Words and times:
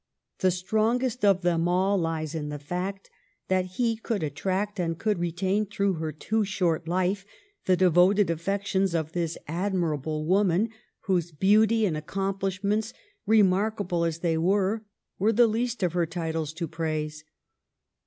The 0.39 0.49
strongest 0.49 1.23
of 1.23 1.43
them 1.43 1.67
all 1.67 1.95
lies 1.95 2.33
in 2.33 2.49
the 2.49 2.57
fact 2.57 3.11
that 3.49 3.65
he 3.77 3.95
could 3.97 4.23
attract 4.23 4.79
and 4.79 4.97
could 4.97 5.19
retain 5.19 5.67
through 5.67 5.93
her 6.01 6.11
too 6.11 6.43
short 6.43 6.87
life 6.87 7.23
the 7.65 7.77
devoted 7.77 8.31
affections 8.31 8.95
of 8.95 9.11
this 9.11 9.37
admirable 9.47 10.25
woman, 10.25 10.69
whose 11.01 11.31
beauty 11.31 11.85
and 11.85 11.95
accomplishments, 11.95 12.93
re 13.27 13.43
markable 13.43 14.03
as 14.03 14.17
they 14.21 14.39
were, 14.39 14.83
were 15.19 15.31
the 15.31 15.45
least 15.45 15.83
of 15.83 15.93
her 15.93 16.07
titles 16.07 16.51
to 16.53 16.67
praise. 16.67 17.23